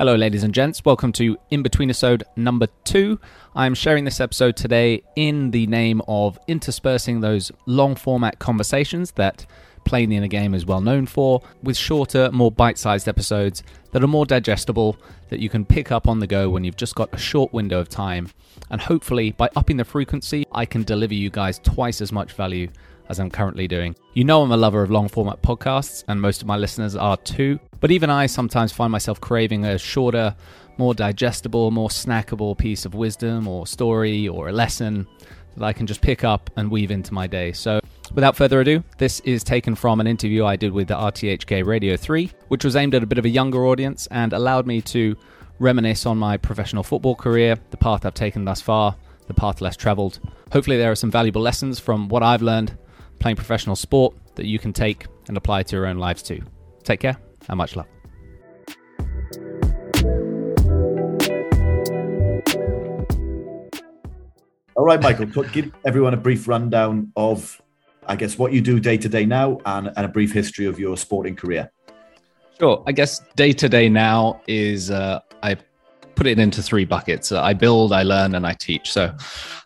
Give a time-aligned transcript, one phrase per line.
[0.00, 0.82] Hello, ladies and gents.
[0.82, 3.20] Welcome to In Between Episode number two.
[3.54, 9.44] I'm sharing this episode today in the name of interspersing those long format conversations that
[9.84, 14.02] Playing the Inner Game is well known for, with shorter, more bite sized episodes that
[14.02, 14.96] are more digestible,
[15.28, 17.78] that you can pick up on the go when you've just got a short window
[17.78, 18.30] of time.
[18.70, 22.68] And hopefully, by upping the frequency, I can deliver you guys twice as much value
[23.10, 23.96] as I'm currently doing.
[24.14, 27.16] You know, I'm a lover of long format podcasts, and most of my listeners are
[27.18, 27.58] too.
[27.80, 30.34] But even I sometimes find myself craving a shorter,
[30.78, 35.06] more digestible, more snackable piece of wisdom or story or a lesson
[35.56, 37.52] that I can just pick up and weave into my day.
[37.52, 37.80] So,
[38.14, 41.96] without further ado, this is taken from an interview I did with the RTHK Radio
[41.96, 45.16] 3, which was aimed at a bit of a younger audience and allowed me to
[45.58, 48.96] reminisce on my professional football career, the path I've taken thus far,
[49.26, 50.20] the path less traveled.
[50.52, 52.76] Hopefully, there are some valuable lessons from what I've learned
[53.20, 56.42] playing professional sport that you can take and apply to your own lives too.
[56.82, 57.16] Take care
[57.48, 57.86] and much love.
[64.76, 67.60] All right, Michael, give everyone a brief rundown of,
[68.06, 70.80] I guess, what you do day to day now and, and a brief history of
[70.80, 71.70] your sporting career.
[72.58, 72.82] Sure.
[72.86, 75.29] I guess day to day now is uh, I
[76.20, 77.32] put it into three buckets.
[77.32, 78.92] Uh, I build, I learn, and I teach.
[78.92, 79.10] So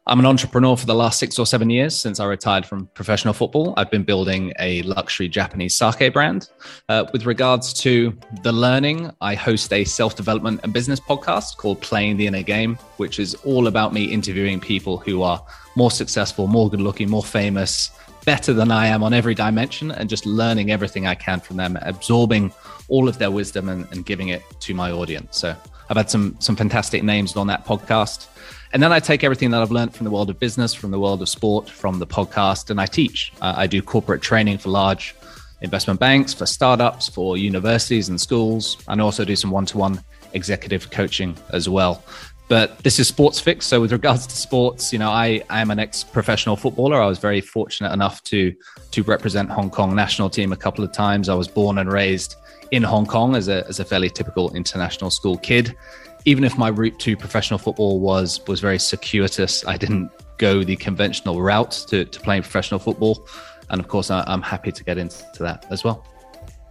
[0.07, 3.35] I'm an entrepreneur for the last six or seven years since I retired from professional
[3.35, 3.75] football.
[3.77, 6.49] I've been building a luxury Japanese sake brand.
[6.89, 11.81] Uh, with regards to the learning, I host a self development and business podcast called
[11.81, 16.47] Playing the Inner Game, which is all about me interviewing people who are more successful,
[16.47, 17.91] more good looking, more famous,
[18.25, 21.77] better than I am on every dimension, and just learning everything I can from them,
[21.83, 22.53] absorbing
[22.87, 25.37] all of their wisdom and, and giving it to my audience.
[25.37, 25.57] So
[25.89, 28.29] I've had some some fantastic names on that podcast.
[28.73, 30.99] And then I take everything that I've learned from the world of business, from the
[30.99, 33.33] world of sport, from the podcast, and I teach.
[33.41, 35.15] Uh, I do corporate training for large
[35.61, 40.03] investment banks, for startups, for universities and schools, and also do some one to one
[40.33, 42.03] executive coaching as well.
[42.49, 43.67] But this is Sports Fix.
[43.67, 47.01] So, with regards to sports, you know, I, I am an ex professional footballer.
[47.01, 48.55] I was very fortunate enough to,
[48.91, 51.29] to represent Hong Kong national team a couple of times.
[51.29, 52.37] I was born and raised
[52.71, 55.77] in Hong Kong as a, as a fairly typical international school kid.
[56.25, 60.77] Even if my route to professional football was was very circuitous, I didn't go the
[60.77, 63.27] conventional route to, to playing professional football.
[63.71, 66.05] And of course, I, am happy to get into that as well.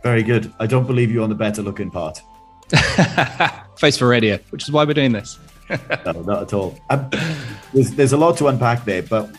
[0.03, 0.51] Very good.
[0.59, 2.21] I don't believe you on the better looking part.
[3.77, 5.39] Face for radio, which is why we're doing this.
[6.05, 6.77] no, not at all.
[6.89, 7.09] Um,
[7.73, 9.33] there's, there's a lot to unpack there, but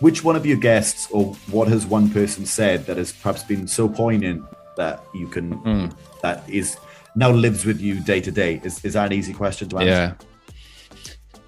[0.00, 3.68] which one of your guests or what has one person said that has perhaps been
[3.68, 4.44] so poignant
[4.80, 5.92] that you can mm.
[6.22, 6.78] that is
[7.14, 8.60] now lives with you day to day?
[8.64, 9.90] Is is that an easy question to answer?
[9.90, 10.14] Yeah.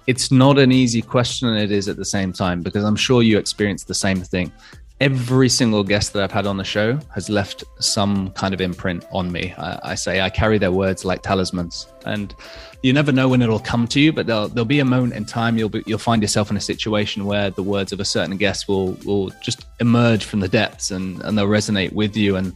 [0.05, 3.23] It's not an easy question, and it is at the same time because I'm sure
[3.23, 4.51] you experience the same thing.
[4.99, 9.05] Every single guest that I've had on the show has left some kind of imprint
[9.11, 9.53] on me.
[9.57, 12.35] I, I say I carry their words like talismans, and
[12.83, 14.11] you never know when it'll come to you.
[14.11, 16.65] But there'll, there'll be a moment in time you'll be, you'll find yourself in a
[16.73, 20.91] situation where the words of a certain guest will will just emerge from the depths
[20.91, 22.55] and and they'll resonate with you and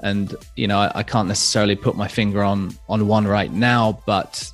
[0.00, 4.02] and you know I, I, can't necessarily put my finger on on one right now
[4.06, 4.50] but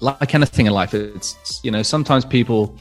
[0.00, 2.78] like anything in life it's you know sometimes people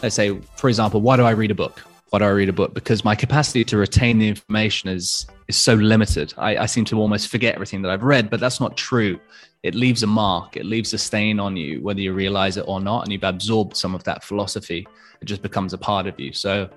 [0.00, 1.80] they say for example why do i read a book?
[2.10, 2.74] Why do i read a book?
[2.74, 6.34] Because my capacity to retain the information is is so limited.
[6.36, 9.18] I, I seem to almost forget everything that i've read but that's not true.
[9.62, 10.56] It leaves a mark.
[10.56, 13.76] It leaves a stain on you whether you realize it or not and you've absorbed
[13.76, 14.86] some of that philosophy.
[15.20, 16.32] It just becomes a part of you.
[16.32, 16.68] So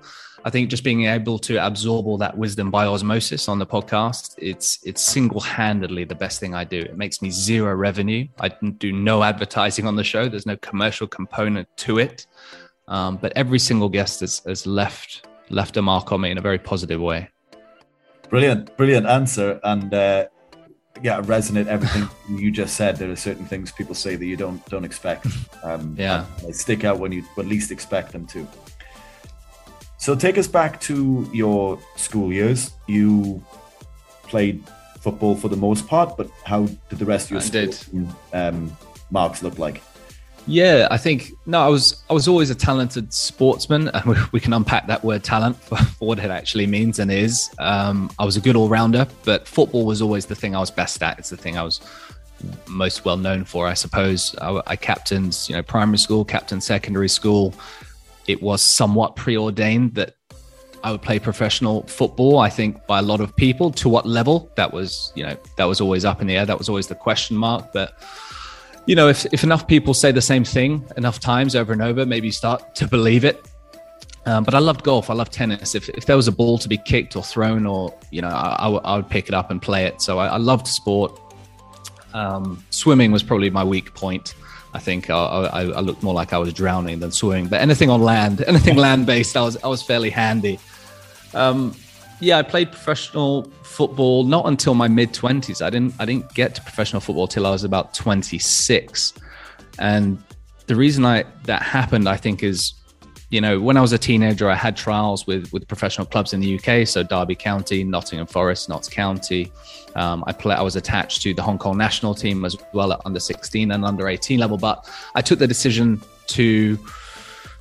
[0.44, 4.34] I think just being able to absorb all that wisdom by osmosis on the podcast,
[4.38, 6.78] it's it's single-handedly the best thing I do.
[6.78, 8.26] It makes me zero revenue.
[8.40, 8.48] I
[8.78, 10.28] do no advertising on the show.
[10.28, 12.26] There's no commercial component to it.
[12.88, 16.40] Um, but every single guest has, has left left a mark on me in a
[16.40, 17.28] very positive way.
[18.30, 19.60] Brilliant, brilliant answer.
[19.62, 20.28] And uh,
[21.02, 22.08] yeah, resonate everything
[22.38, 22.96] you just said.
[22.96, 25.26] There are certain things people say that you don't don't expect.
[25.62, 28.48] Um, yeah, they stick out when you at least expect them to.
[30.00, 32.72] So take us back to your school years.
[32.86, 33.44] You
[34.22, 34.64] played
[34.98, 38.74] football for the most part, but how did the rest of your school um,
[39.10, 39.82] marks look like?
[40.46, 44.40] Yeah, I think no, I was I was always a talented sportsman, and we, we
[44.40, 47.50] can unpack that word talent for, for, what it actually means and is.
[47.58, 50.70] Um, I was a good all rounder, but football was always the thing I was
[50.70, 51.18] best at.
[51.18, 51.78] It's the thing I was
[52.66, 54.34] most well known for, I suppose.
[54.40, 57.54] I, I captained, you know, primary school, captain secondary school,
[58.30, 60.14] it was somewhat preordained that
[60.82, 62.38] I would play professional football.
[62.38, 63.70] I think by a lot of people.
[63.72, 64.50] To what level?
[64.56, 66.46] That was, you know, that was always up in the air.
[66.46, 67.72] That was always the question mark.
[67.72, 67.98] But
[68.86, 72.06] you know, if if enough people say the same thing enough times over and over,
[72.06, 73.44] maybe you start to believe it.
[74.26, 75.10] Um, but I loved golf.
[75.10, 75.74] I loved tennis.
[75.74, 78.56] If, if there was a ball to be kicked or thrown, or you know, I,
[78.58, 80.00] I, w- I would pick it up and play it.
[80.00, 81.18] So I, I loved sport.
[82.12, 84.34] Um, swimming was probably my weak point.
[84.72, 87.48] I think I, I, I, looked more like I was drowning than swimming.
[87.48, 90.58] But anything on land, anything land based, I was I was fairly handy.
[91.34, 91.74] Um,
[92.20, 95.62] yeah, I played professional football not until my mid twenties.
[95.62, 99.14] I didn't I didn't get to professional football till I was about twenty six,
[99.78, 100.22] and
[100.66, 102.74] the reason I that happened, I think, is
[103.30, 106.40] you know, when I was a teenager, I had trials with with professional clubs in
[106.40, 109.52] the UK, so Derby County, Nottingham Forest, Notts County.
[109.94, 113.00] Um, I play, I was attached to the Hong Kong national team as well at
[113.04, 116.78] under 16 and under 18 level, but I took the decision to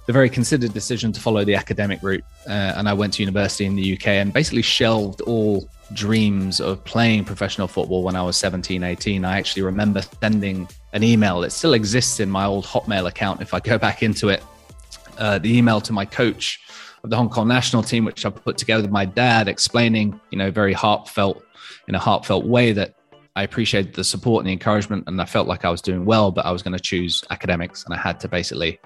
[0.07, 3.65] the very considered decision to follow the academic route, uh, and I went to university
[3.65, 8.38] in the UK and basically shelved all dreams of playing professional football when I was
[8.38, 9.24] 17, 18.
[9.24, 13.54] I actually remember sending an email that still exists in my old Hotmail account if
[13.54, 14.44] I go back into it
[15.19, 16.60] uh, the email to my coach
[17.04, 20.38] of the Hong Kong national team, which I put together with my dad, explaining, you
[20.38, 21.44] know, very heartfelt,
[21.88, 22.95] in a heartfelt way that
[23.36, 26.31] I appreciated the support and the encouragement, and I felt like I was doing well,
[26.31, 28.80] but I was going to choose academics, and I had to basically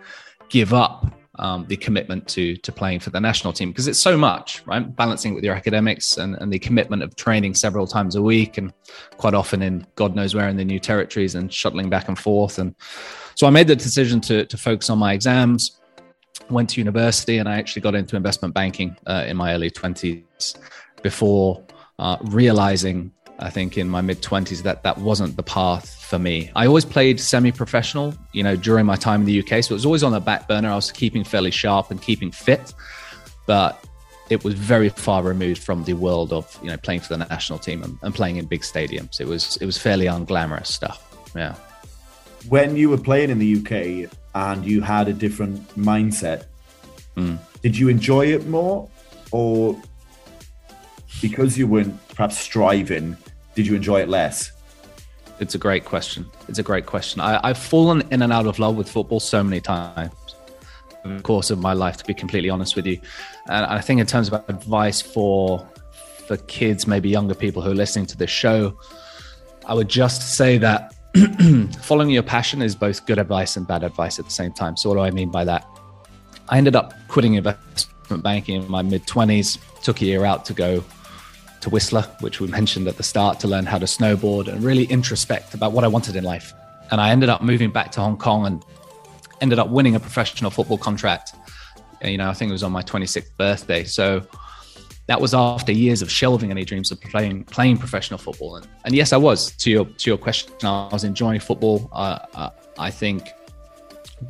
[0.49, 4.15] give up um, the commitment to to playing for the national team because it's so
[4.15, 4.95] much, right?
[4.95, 8.71] Balancing with your academics and, and the commitment of training several times a week, and
[9.17, 12.59] quite often in God knows where in the new territories, and shuttling back and forth,
[12.59, 12.75] and
[13.35, 15.79] so I made the decision to to focus on my exams
[16.49, 20.57] went to university and I actually got into investment banking uh, in my early 20s
[21.01, 21.63] before
[21.99, 26.51] uh, realizing, I think, in my mid 20s that that wasn't the path for me.
[26.55, 29.63] I always played semi professional, you know, during my time in the UK.
[29.63, 30.69] So it was always on the back burner.
[30.71, 32.73] I was keeping fairly sharp and keeping fit,
[33.45, 33.83] but
[34.29, 37.59] it was very far removed from the world of, you know, playing for the national
[37.59, 39.19] team and, and playing in big stadiums.
[39.19, 41.31] It was, it was fairly unglamorous stuff.
[41.35, 41.55] Yeah.
[42.49, 46.45] When you were playing in the UK, and you had a different mindset,
[47.15, 47.37] mm.
[47.61, 48.89] did you enjoy it more?
[49.31, 49.79] Or
[51.21, 53.17] because you weren't perhaps striving,
[53.55, 54.51] did you enjoy it less?
[55.39, 56.25] It's a great question.
[56.47, 57.21] It's a great question.
[57.21, 60.11] I, have fallen in and out of love with football so many times
[61.03, 62.99] in the course of my life, to be completely honest with you.
[63.47, 65.67] And I think in terms of advice for
[66.27, 68.77] for kids, maybe younger people who are listening to this show,
[69.65, 70.93] I would just say that
[71.81, 74.75] following your passion is both good advice and bad advice at the same time.
[74.75, 75.65] So, what do I mean by that?
[76.49, 80.53] I ended up quitting investment banking in my mid 20s, took a year out to
[80.53, 80.83] go
[81.61, 84.85] to Whistler, which we mentioned at the start, to learn how to snowboard and really
[84.85, 86.51] introspect about what I wanted in life.
[86.91, 88.63] And I ended up moving back to Hong Kong and
[89.39, 91.33] ended up winning a professional football contract.
[92.03, 93.83] You know, I think it was on my 26th birthday.
[93.83, 94.25] So,
[95.07, 98.55] that was after years of shelving any dreams of playing playing professional football.
[98.55, 99.51] And, and yes, I was.
[99.57, 101.89] To your to your question, I was enjoying football.
[101.91, 103.29] Uh, uh, I think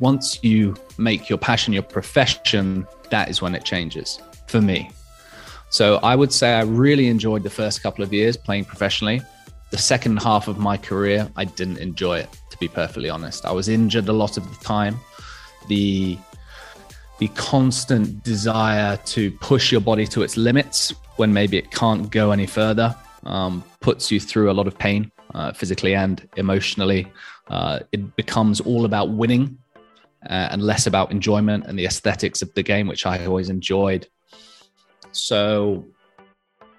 [0.00, 4.90] once you make your passion your profession, that is when it changes for me.
[5.70, 9.22] So I would say I really enjoyed the first couple of years playing professionally.
[9.70, 13.44] The second half of my career, I didn't enjoy it, to be perfectly honest.
[13.44, 14.96] I was injured a lot of the time.
[15.68, 16.16] The
[17.18, 22.32] the constant desire to push your body to its limits when maybe it can't go
[22.32, 22.94] any further
[23.24, 27.10] um, puts you through a lot of pain, uh, physically and emotionally.
[27.48, 29.58] Uh, it becomes all about winning
[30.28, 34.08] uh, and less about enjoyment and the aesthetics of the game, which I always enjoyed.
[35.12, 35.84] So,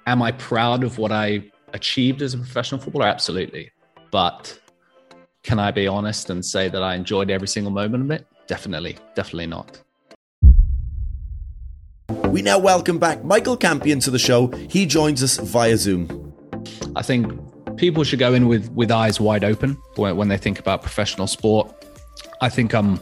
[0.08, 3.08] am I proud of what I achieved as a professional footballer?
[3.08, 3.72] Absolutely.
[4.12, 4.60] But
[5.44, 8.28] can I be honest and say that I enjoyed every single moment of it?
[8.48, 9.85] Definitely, definitely not.
[12.36, 14.48] We now welcome back Michael Campion to the show.
[14.48, 16.34] He joins us via Zoom.
[16.94, 17.32] I think
[17.78, 21.28] people should go in with, with eyes wide open when, when they think about professional
[21.28, 21.74] sport.
[22.42, 23.00] I think I'm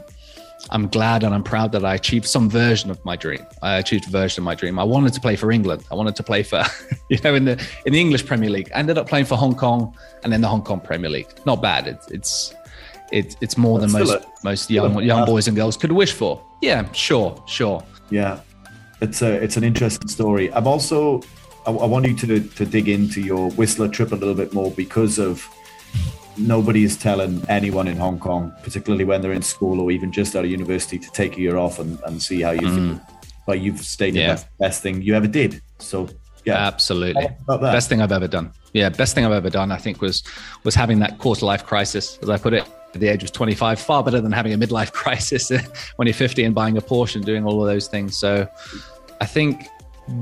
[0.69, 3.43] I'm glad and I'm proud that I achieved some version of my dream.
[3.63, 4.77] I achieved a version of my dream.
[4.77, 5.83] I wanted to play for England.
[5.91, 6.63] I wanted to play for,
[7.09, 7.53] you know, in the
[7.87, 8.69] in the English Premier League.
[8.75, 11.33] I ended up playing for Hong Kong and then the Hong Kong Premier League.
[11.43, 11.87] Not bad.
[11.87, 12.55] It's it's
[13.11, 16.39] it's, it's more than most a, most young young boys and girls could wish for.
[16.61, 17.83] Yeah, sure, sure.
[18.11, 18.39] Yeah,
[19.03, 20.51] it's a it's an interesting story.
[20.53, 21.21] I'm also
[21.65, 24.71] I, I want you to to dig into your Whistler trip a little bit more
[24.71, 25.47] because of
[26.37, 30.35] nobody is telling anyone in Hong Kong, particularly when they're in school or even just
[30.35, 32.75] out of university, to take a year off and, and see how you mm.
[32.75, 33.07] feel.
[33.45, 34.27] But you've stated yeah.
[34.27, 35.61] that's the best thing you ever did.
[35.79, 36.09] So
[36.45, 38.51] yeah, absolutely, best thing I've ever done.
[38.73, 39.71] Yeah, best thing I've ever done.
[39.71, 40.23] I think was
[40.63, 43.79] was having that quarter life crisis, as I put it, at the age of 25,
[43.79, 45.51] far better than having a midlife crisis
[45.95, 48.17] when you're 50 and buying a Porsche and doing all of those things.
[48.17, 48.47] So
[49.23, 49.69] I think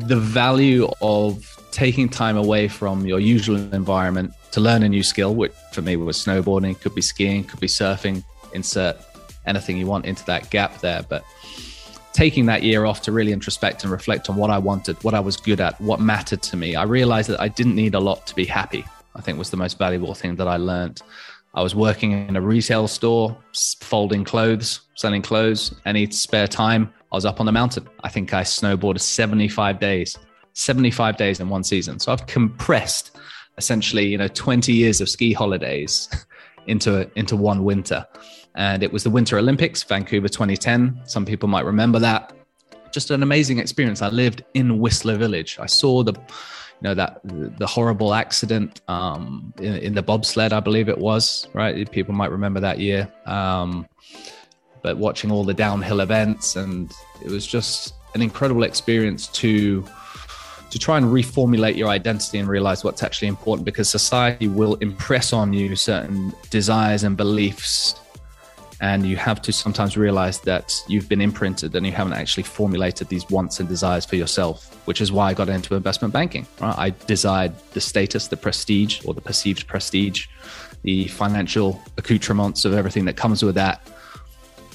[0.06, 5.34] the value of taking time away from your usual environment to learn a new skill,
[5.34, 8.98] which for me was snowboarding, could be skiing, could be surfing, insert
[9.48, 11.02] anything you want into that gap there.
[11.10, 11.24] But
[12.14, 15.20] taking that year off to really introspect and reflect on what I wanted, what I
[15.20, 18.28] was good at, what mattered to me, I realized that I didn't need a lot
[18.28, 18.86] to be happy.
[19.16, 21.02] I think was the most valuable thing that I learned.
[21.56, 23.36] I was working in a retail store,
[23.80, 25.74] folding clothes, selling clothes.
[25.88, 27.88] Any spare time, I was up on the mountain.
[28.04, 30.18] I think I snowboarded 75 days,
[30.54, 32.00] 75 days in one season.
[32.00, 33.18] So I've compressed
[33.58, 36.10] essentially, you know, 20 years of ski holidays
[36.68, 38.06] into into one winter.
[38.56, 41.02] And it was the Winter Olympics, Vancouver 2010.
[41.06, 42.34] Some people might remember that.
[42.92, 44.02] Just an amazing experience.
[44.02, 45.58] I lived in Whistler Village.
[45.60, 50.60] I saw the you know that the horrible accident um, in, in, the bobsled, I
[50.60, 51.48] believe it was.
[51.54, 53.12] Right, people might remember that year.
[53.28, 53.88] Um,
[54.82, 56.92] but watching all the downhill events, and
[57.24, 59.86] it was just an incredible experience to
[60.72, 65.34] to try and reformulate your identity and realize what's actually important because society will impress
[65.34, 68.00] on you certain desires and beliefs
[68.80, 73.08] and you have to sometimes realize that you've been imprinted and you haven't actually formulated
[73.10, 76.78] these wants and desires for yourself which is why i got into investment banking right?
[76.78, 80.28] i desired the status the prestige or the perceived prestige
[80.84, 83.86] the financial accoutrements of everything that comes with that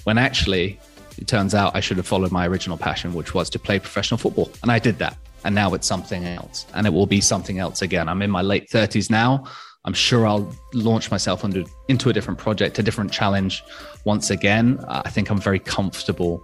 [0.06, 0.78] when actually
[1.18, 4.18] it turns out i should have followed my original passion which was to play professional
[4.18, 4.48] football.
[4.62, 5.16] And i did that.
[5.44, 6.66] And now it's something else.
[6.74, 8.08] And it will be something else again.
[8.08, 9.44] I'm in my late 30s now.
[9.84, 13.64] I'm sure i'll launch myself under, into a different project a different challenge
[14.04, 14.78] once again.
[14.88, 16.34] I think i'm very comfortable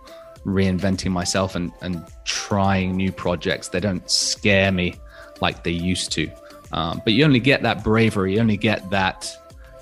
[0.45, 4.95] reinventing myself and, and trying new projects they don't scare me
[5.40, 6.28] like they used to.
[6.73, 8.35] Um, but you only get that bravery.
[8.35, 9.21] You only get that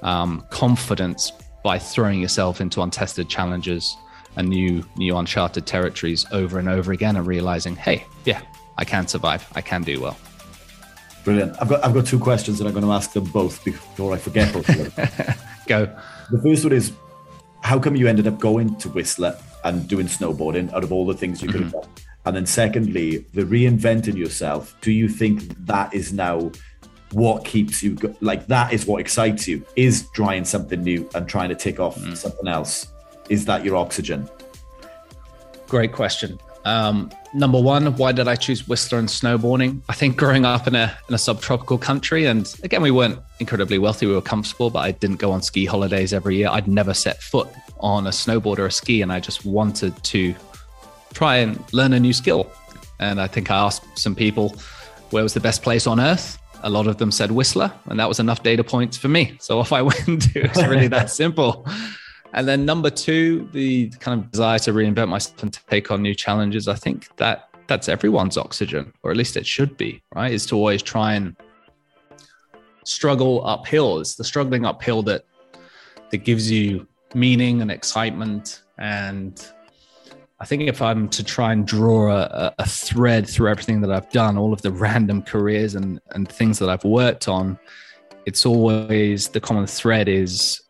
[0.02, 3.96] um, confidence by throwing yourself into untested challenges
[4.36, 8.40] and new new uncharted territories over and over again and realizing hey yeah
[8.80, 9.46] I can survive.
[9.54, 10.16] I can do well.
[11.22, 11.54] Brilliant.
[11.60, 14.16] I've got I've got two questions and I'm going to ask them both before I
[14.16, 15.34] forget both of them.
[15.66, 15.96] Go.
[16.30, 16.92] The first one is
[17.62, 21.14] how come you ended up going to Whistler and doing snowboarding out of all the
[21.14, 21.80] things you could have mm-hmm.
[21.80, 21.90] done?
[22.24, 26.50] And then secondly, the reinventing yourself, do you think that is now
[27.12, 31.28] what keeps you go- like that is what excites you is trying something new and
[31.28, 32.16] trying to tick off mm.
[32.16, 32.86] something else
[33.28, 34.28] is that your oxygen
[35.68, 39.80] great question um, number one, why did I choose Whistler and snowboarding?
[39.88, 43.78] I think growing up in a in a subtropical country, and again, we weren't incredibly
[43.78, 44.06] wealthy.
[44.06, 46.48] We were comfortable, but I didn't go on ski holidays every year.
[46.50, 47.48] I'd never set foot
[47.78, 50.34] on a snowboard or a ski, and I just wanted to
[51.14, 52.50] try and learn a new skill.
[52.98, 54.54] And I think I asked some people
[55.10, 56.38] where was the best place on earth.
[56.62, 59.36] A lot of them said Whistler, and that was enough data points for me.
[59.40, 60.36] So off I went.
[60.36, 61.66] it was really that simple.
[62.32, 66.14] And then number two, the kind of desire to reinvent myself and take on new
[66.14, 66.68] challenges.
[66.68, 70.32] I think that that's everyone's oxygen, or at least it should be, right?
[70.32, 71.36] Is to always try and
[72.84, 74.00] struggle uphill.
[74.00, 75.24] It's the struggling uphill that
[76.10, 78.62] that gives you meaning and excitement.
[78.78, 79.44] And
[80.40, 84.08] I think if I'm to try and draw a, a thread through everything that I've
[84.10, 87.58] done, all of the random careers and, and things that I've worked on,
[88.24, 90.62] it's always the common thread is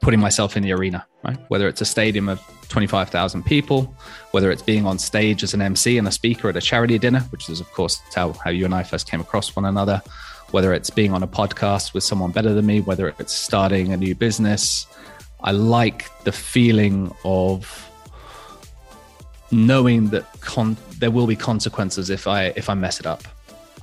[0.00, 1.38] putting myself in the arena, right?
[1.48, 3.94] Whether it's a stadium of 25,000 people,
[4.32, 7.20] whether it's being on stage as an MC and a speaker at a charity dinner,
[7.30, 10.02] which is, of course, how, how you and I first came across one another,
[10.50, 13.96] whether it's being on a podcast with someone better than me, whether it's starting a
[13.96, 14.86] new business.
[15.42, 17.85] I like the feeling of
[19.50, 23.22] knowing that con- there will be consequences if I if I mess it up.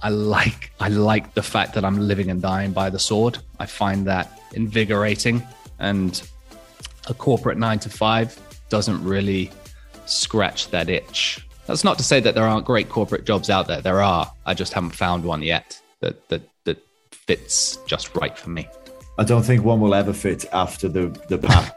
[0.01, 3.37] I like I like the fact that I'm living and dying by the sword.
[3.59, 5.41] I find that invigorating
[5.79, 6.21] and
[7.07, 8.37] a corporate nine to five
[8.69, 9.51] doesn't really
[10.05, 11.45] scratch that itch.
[11.65, 13.81] That's not to say that there aren't great corporate jobs out there.
[13.81, 14.31] There are.
[14.45, 18.67] I just haven't found one yet that that that fits just right for me.
[19.17, 21.73] I don't think one will ever fit after the the path.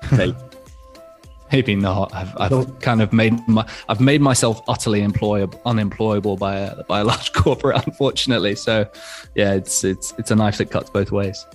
[1.52, 2.12] Maybe not.
[2.12, 7.00] I've, I've kind of made my I've made myself utterly employable, unemployable by a by
[7.00, 8.56] a large corporate, unfortunately.
[8.56, 8.88] So,
[9.34, 11.46] yeah, it's it's it's a knife that cuts both ways.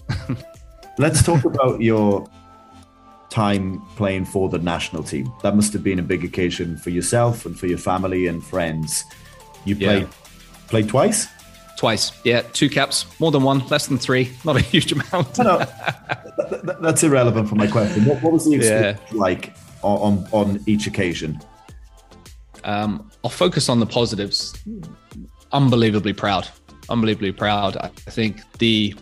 [0.97, 2.27] Let's talk about your
[3.29, 5.31] time playing for the national team.
[5.41, 9.03] That must have been a big occasion for yourself and for your family and friends.
[9.65, 10.07] You played yeah.
[10.67, 11.27] played twice.
[11.77, 15.39] Twice, yeah, two caps, more than one, less than three, not a huge amount.
[15.39, 18.05] no, no, that's irrelevant for my question.
[18.05, 19.17] What, what was the experience yeah.
[19.17, 21.39] like on, on, on each occasion?
[22.63, 24.53] Um, I'll focus on the positives.
[25.51, 26.47] Unbelievably proud,
[26.89, 27.77] unbelievably proud.
[27.77, 28.95] I think the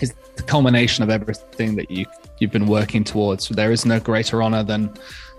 [0.00, 2.06] is the culmination of everything that you
[2.38, 3.48] you've been working towards.
[3.48, 4.92] There is no greater honor than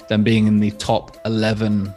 [0.07, 1.93] than being in the top 11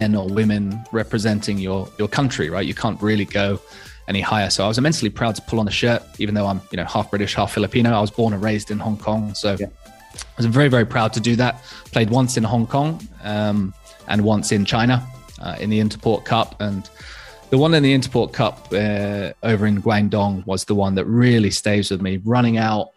[0.00, 2.66] men or women representing your your country, right?
[2.66, 3.60] You can't really go
[4.08, 4.50] any higher.
[4.50, 6.84] So I was immensely proud to pull on a shirt, even though I'm, you know,
[6.84, 7.90] half British, half Filipino.
[7.90, 9.34] I was born and raised in Hong Kong.
[9.34, 9.66] So yeah.
[10.14, 11.62] I was very, very proud to do that.
[11.92, 13.74] Played once in Hong Kong um,
[14.08, 15.06] and once in China
[15.40, 16.60] uh, in the Interport Cup.
[16.60, 16.88] And
[17.50, 21.50] The one in the Interport Cup uh, over in Guangdong was the one that really
[21.50, 22.18] stays with me.
[22.24, 22.90] Running out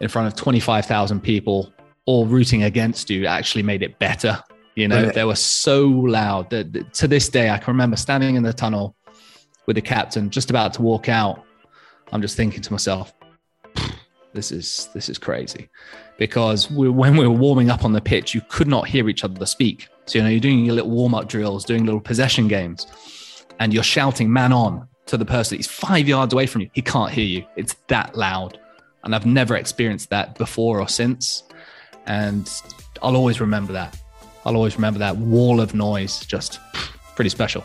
[0.00, 1.72] in front of 25,000 people,
[2.06, 4.42] all rooting against you, actually made it better.
[4.74, 8.42] You know, they were so loud that to this day, I can remember standing in
[8.42, 8.96] the tunnel
[9.66, 11.44] with the captain, just about to walk out.
[12.12, 13.12] I'm just thinking to myself,
[14.34, 15.68] this is this is crazy,
[16.18, 19.24] because we, when we were warming up on the pitch, you could not hear each
[19.24, 19.88] other speak.
[20.06, 22.86] So you know, you're doing your little warm up drills, doing little possession games
[23.58, 26.70] and you're shouting man on to the person he's five yards away from you.
[26.72, 27.44] He can't hear you.
[27.56, 28.58] It's that loud.
[29.02, 31.44] And i've never experienced that before or since.
[32.06, 32.50] And
[33.02, 33.98] i'll always remember that.
[34.44, 36.60] I'll always remember that wall of noise just
[37.16, 37.64] pretty special.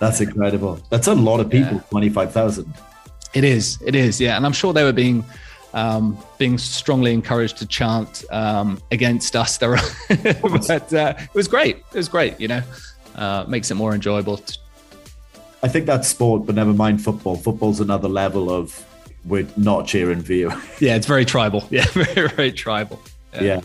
[0.00, 0.80] That's incredible.
[0.90, 1.80] That's a lot of people yeah.
[1.90, 2.72] 25000
[3.32, 3.78] it is.
[3.84, 4.20] It is.
[4.20, 4.36] Yeah.
[4.36, 5.24] And i'm sure they were being
[5.74, 9.76] um, being strongly encouraged to chant um, against us there
[10.08, 12.62] but uh, it was great it was great you know
[13.16, 14.40] uh, makes it more enjoyable
[15.64, 17.36] I think that's sport, but never mind football.
[17.36, 18.84] Football's another level of
[19.24, 20.52] we're not cheering for you.
[20.78, 21.66] Yeah, it's very tribal.
[21.70, 23.00] Yeah, very, very tribal.
[23.32, 23.42] Yeah.
[23.42, 23.60] yeah.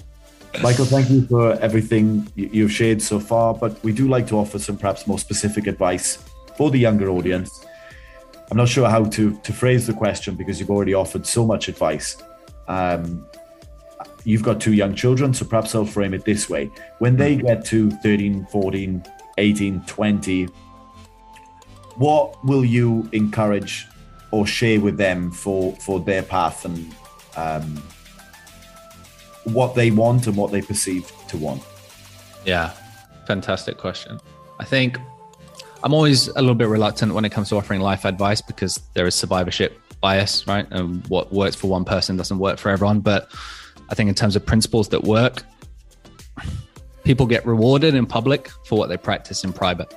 [0.64, 4.60] Michael, thank you for everything you've shared so far, but we do like to offer
[4.60, 6.24] some perhaps more specific advice
[6.56, 7.66] for the younger audience.
[8.52, 11.68] I'm not sure how to, to phrase the question because you've already offered so much
[11.68, 12.18] advice.
[12.68, 13.28] Um,
[14.24, 16.72] you've got two young children, so perhaps I'll frame it this way.
[16.98, 19.04] When they get to 13, 14,
[19.38, 20.46] 18, 20,
[21.96, 23.88] what will you encourage
[24.32, 26.96] or share with them for for their path and
[27.36, 27.78] um,
[29.44, 31.62] what they want and what they perceive to want?
[32.46, 32.72] Yeah,
[33.28, 34.20] fantastic question.
[34.60, 34.98] I think
[35.84, 39.08] I'm always a little bit reluctant when it comes to offering life advice because there
[39.08, 40.68] is survivorship bias, right?
[40.72, 43.00] And what works for one person doesn't work for everyone.
[43.00, 43.32] But
[43.90, 45.44] I think in terms of principles that work,
[47.04, 49.94] people get rewarded in public for what they practice in private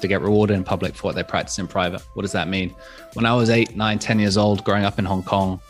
[0.00, 2.00] to get rewarded in public for what they practice in private.
[2.14, 2.74] What does that mean?
[3.14, 5.60] When I was eight, nine, 10 years old, growing up in Hong Kong,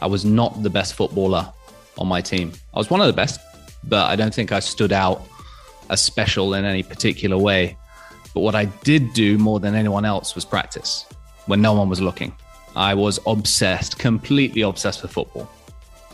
[0.00, 1.50] I was not the best footballer
[1.96, 2.52] on my team.
[2.74, 3.40] I was one of the best,
[3.84, 5.22] but I don't think I stood out
[5.90, 7.76] as special in any particular way.
[8.34, 11.06] But what I did do more than anyone else was practice
[11.46, 12.34] when no one was looking.
[12.74, 15.50] I was obsessed, completely obsessed with football.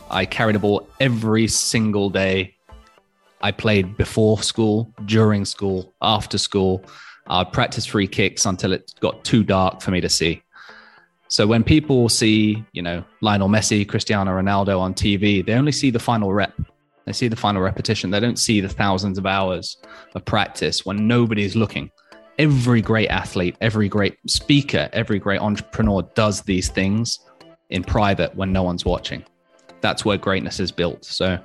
[0.09, 2.55] I carried a ball every single day.
[3.41, 6.83] I played before school, during school, after school.
[7.27, 10.41] I practiced free kicks until it got too dark for me to see.
[11.29, 15.91] So when people see, you know, Lionel Messi, Cristiano Ronaldo on TV, they only see
[15.91, 16.59] the final rep.
[17.05, 18.09] They see the final repetition.
[18.09, 19.77] They don't see the thousands of hours
[20.15, 21.91] of practice when nobody's looking.
[22.39, 27.19] Every great athlete, every great speaker, every great entrepreneur does these things
[27.69, 29.25] in private when no one's watching.
[29.81, 31.03] That's where greatness is built.
[31.03, 31.37] So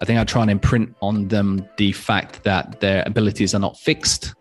[0.00, 3.78] I think I try and imprint on them the fact that their abilities are not
[3.78, 4.34] fixed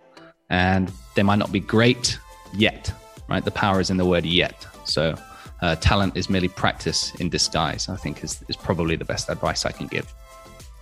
[0.49, 2.17] and they might not be great
[2.51, 2.91] yet,
[3.29, 3.45] right?
[3.45, 4.65] The power is in the word yet.
[4.85, 5.13] So
[5.61, 9.67] uh, talent is merely practice in disguise, I think is, is probably the best advice
[9.67, 10.11] I can give.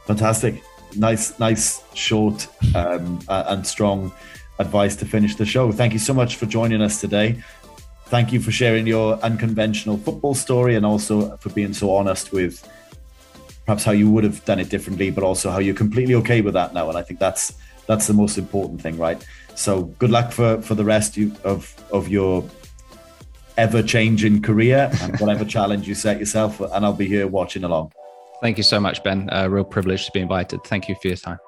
[0.05, 0.63] Fantastic.
[0.95, 4.13] Nice, nice, short um, and strong
[4.59, 5.71] advice to finish the show.
[5.71, 7.41] Thank you so much for joining us today.
[8.05, 12.67] Thank you for sharing your unconventional football story and also for being so honest with
[13.65, 16.55] perhaps how you would have done it differently, but also how you're completely okay with
[16.55, 16.89] that now.
[16.89, 17.53] And I think that's
[17.85, 19.23] that's the most important thing, right?
[19.55, 22.43] So good luck for for the rest of of your
[23.57, 26.59] ever changing career and whatever challenge you set yourself.
[26.59, 27.91] And I'll be here watching along.
[28.41, 29.29] Thank you so much, Ben.
[29.31, 30.63] A real privilege to be invited.
[30.63, 31.39] Thank you for your time.